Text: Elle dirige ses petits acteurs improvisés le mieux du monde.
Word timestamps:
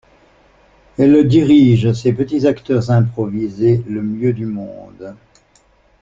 Elle 0.97 1.27
dirige 1.27 1.93
ses 1.93 2.11
petits 2.11 2.47
acteurs 2.47 2.89
improvisés 2.89 3.83
le 3.87 4.01
mieux 4.01 4.33
du 4.33 4.47
monde. 4.47 5.15